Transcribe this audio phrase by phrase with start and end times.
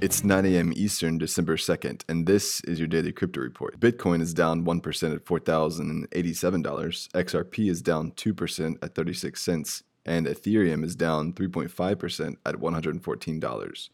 [0.00, 0.72] It's 9 a.m.
[0.76, 3.80] Eastern, December 2nd, and this is your daily crypto report.
[3.80, 6.08] Bitcoin is down 1% at $4,087.
[6.08, 13.88] XRP is down 2% at 36 cents, and Ethereum is down 3.5% at $114.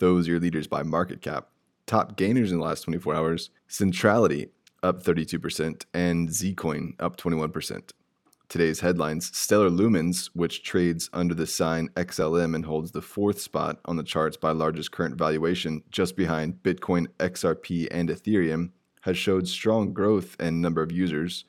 [0.00, 1.46] Those are your leaders by market cap.
[1.86, 4.48] Top gainers in the last 24 hours Centrality
[4.82, 7.92] up 32%, and Zcoin up 21%.
[8.48, 13.80] Today's headlines Stellar Lumens, which trades under the sign XLM and holds the fourth spot
[13.86, 18.70] on the charts by largest current valuation, just behind Bitcoin, XRP, and Ethereum,
[19.00, 21.44] has showed strong growth in number of users,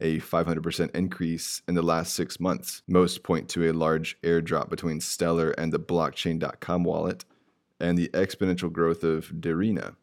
[0.00, 2.80] a 500% increase in the last six months.
[2.88, 7.26] Most point to a large airdrop between Stellar and the blockchain.com wallet,
[7.78, 9.94] and the exponential growth of Derina,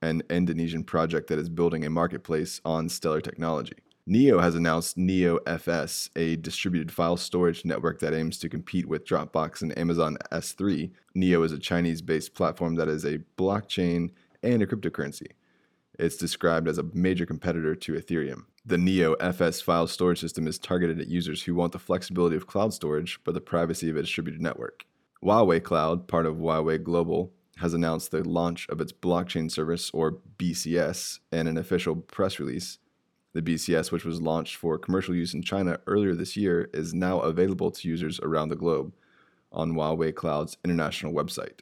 [0.00, 3.78] an Indonesian project that is building a marketplace on Stellar technology.
[4.10, 9.06] Neo has announced Neo FS, a distributed file storage network that aims to compete with
[9.06, 10.90] Dropbox and Amazon S3.
[11.14, 14.10] Neo is a Chinese based platform that is a blockchain
[14.42, 15.28] and a cryptocurrency.
[15.96, 18.46] It's described as a major competitor to Ethereum.
[18.66, 22.48] The Neo FS file storage system is targeted at users who want the flexibility of
[22.48, 24.86] cloud storage but the privacy of a distributed network.
[25.22, 30.18] Huawei Cloud, part of Huawei Global, has announced the launch of its blockchain service, or
[30.36, 32.78] BCS, in an official press release.
[33.32, 37.20] The BCS, which was launched for commercial use in China earlier this year, is now
[37.20, 38.92] available to users around the globe
[39.52, 41.60] on Huawei Cloud's international website.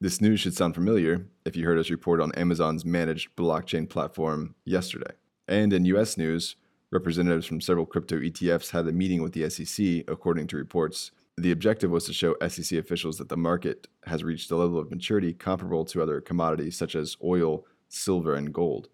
[0.00, 4.56] This news should sound familiar if you heard us report on Amazon's managed blockchain platform
[4.64, 5.12] yesterday.
[5.46, 6.56] And in US news,
[6.90, 11.12] representatives from several crypto ETFs had a meeting with the SEC, according to reports.
[11.38, 14.90] The objective was to show SEC officials that the market has reached a level of
[14.90, 18.88] maturity comparable to other commodities such as oil, silver, and gold.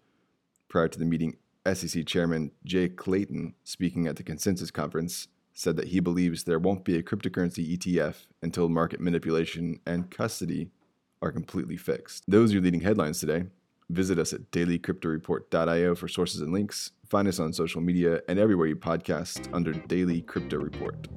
[0.69, 1.37] Prior to the meeting,
[1.71, 6.83] SEC Chairman Jay Clayton, speaking at the Consensus Conference, said that he believes there won't
[6.83, 10.71] be a cryptocurrency ETF until market manipulation and custody
[11.21, 12.23] are completely fixed.
[12.27, 13.45] Those are your leading headlines today.
[13.89, 16.91] Visit us at dailycryptoreport.io for sources and links.
[17.07, 21.07] Find us on social media and everywhere you podcast under Daily Crypto Report.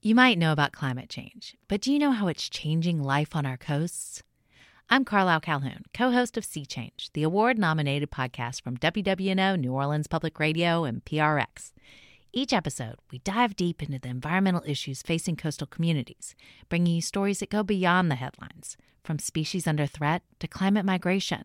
[0.00, 3.44] You might know about climate change, but do you know how it's changing life on
[3.44, 4.22] our coasts?
[4.90, 9.74] I'm Carlyle Calhoun, co host of Sea Change, the award nominated podcast from WWNO, New
[9.74, 11.74] Orleans Public Radio, and PRX.
[12.32, 16.34] Each episode, we dive deep into the environmental issues facing coastal communities,
[16.70, 21.42] bringing you stories that go beyond the headlines, from species under threat to climate migration.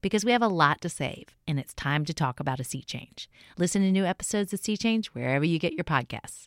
[0.00, 2.82] Because we have a lot to save, and it's time to talk about a sea
[2.82, 3.28] change.
[3.58, 6.42] Listen to new episodes of Sea Change wherever you get your podcasts.